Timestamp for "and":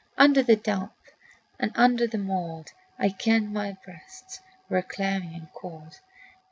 1.59-1.71, 5.35-5.47